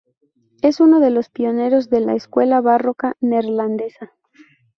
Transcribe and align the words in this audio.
Es 0.63 0.79
uno 0.79 0.99
de 0.99 1.11
los 1.11 1.29
pioneros 1.29 1.91
de 1.91 1.99
la 1.99 2.15
Escuela 2.15 2.59
Barroca 2.59 3.13
Neerlandesa. 3.21 4.11